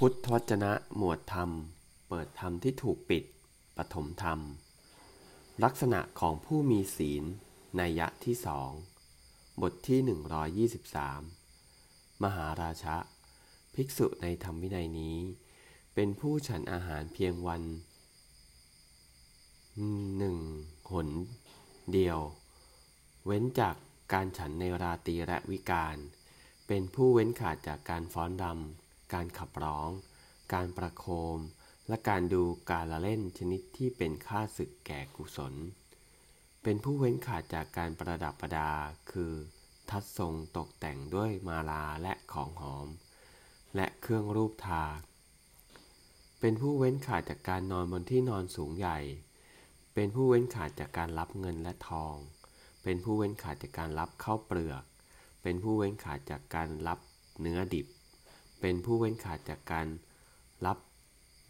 [0.00, 1.50] พุทธวจนะหมวดธรรม
[2.08, 3.24] เปิดธรรมที่ถูกปิด
[3.76, 4.40] ปฐมธรรม
[5.64, 7.24] ลักษณะของผู้มีศีล
[7.80, 8.70] นัยยะที่สอง
[9.62, 12.96] บทที่ 123 มหาราชะ
[13.74, 15.18] ภิกษุในธรรมวินัยนี้
[15.94, 17.62] เป็นผู้ฉันอาหารเพียงวัน
[20.18, 20.36] หนึ่ง
[20.90, 21.08] หน
[21.92, 22.18] เดียว
[23.26, 23.76] เว้นจาก
[24.12, 25.96] การฉันในราตรีและวิการ
[26.66, 28.83] เป็นผู้เว้นขาดจากการฟ้อนรำ
[29.14, 29.90] การขับร้อง
[30.54, 31.38] การประโคม
[31.88, 35.54] และการดูการละเล่นชนิดที่เป็นค่าศึกแก่กุศล
[36.62, 38.70] เป็นผู้เว้นขาดจากการประดับประดา
[39.12, 39.32] คือ
[39.90, 42.88] ทัดทรงตกแต่งด้วยมาลาและของหอม
[43.76, 44.84] และเครื่องรูปทา
[46.40, 48.98] เป็นผู้เว้นขาดจากการนอนบนที่นอนสูงใหญ่
[49.94, 52.14] เป็นผู้เว้นขาดจากการรับเงินและทอง
[52.82, 54.84] เป็นผู้เว้นขาดจากการรับข้าวเปลือก
[55.42, 56.98] เป็นผู้เว้นขาดจากการรับ
[57.40, 57.86] เนื้อดิบ
[58.66, 59.88] เป็นผู้เว้นขาดจากการ
[60.66, 60.78] รับ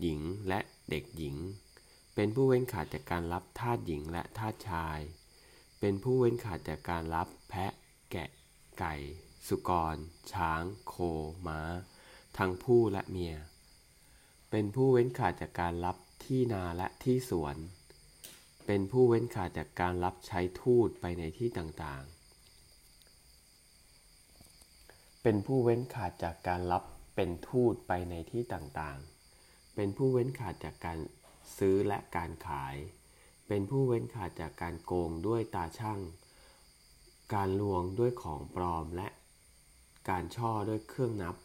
[0.00, 1.36] หญิงและเด็กหญิง
[2.14, 4.98] เป็นผู้เว้นขาดจากการรับทาสหญิงและทาสชาย
[5.80, 7.72] เป็นผู้เว้นขาดจากการรับแพะ
[8.10, 8.28] แกะ
[8.78, 8.94] ไก่
[9.48, 9.96] สุกร
[10.32, 10.94] ช้าง โค
[11.46, 11.60] ม้า
[12.38, 13.36] ทั้งผู้และเมีย
[14.50, 17.56] เป็นผู้เว้นขาดจากการรับที่นาและที่สวน
[18.66, 22.22] เป็นผู้เว้นขาดจากการรับใช้ทูตไปในที่ต่างๆ
[25.22, 30.98] เป็นผู้เว้นขาดจากการรับ เป็นทูตไปในที่ต่างๆ เป็นผู้เว้นขาดจากการ
[31.58, 32.76] ซื้อและการขาย
[33.48, 36.00] เป็นผู้เว้นขาดจากการโกงด้วยตาช่าง
[37.34, 39.08] การลวงด้วยของปลอมและ
[40.10, 41.36] การช่อด้วยเครื่องนับ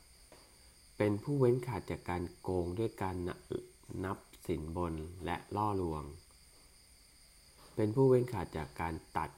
[0.97, 3.15] เป็นผู้เว้นขาดจากการโกงด้วยการ
[4.03, 4.93] นับสินบน
[5.25, 6.03] และล่อลวง
[7.75, 9.29] เป็นผู้เว้นขาดจากการตัด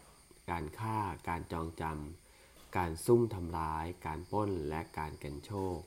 [0.50, 5.78] การฆ่า การจองจำ การซุ่มทำร้าย การป้น และการกันโชค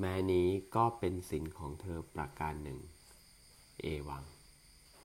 [0.00, 2.78] แม้นี้ก็เป็นสินของเธอประการหนึ่ง
[3.80, 4.24] เอวัง